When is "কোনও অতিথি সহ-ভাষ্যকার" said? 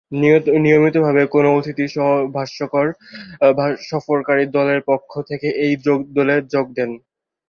1.33-2.87